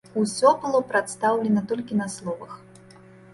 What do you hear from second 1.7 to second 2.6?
толькі на словах.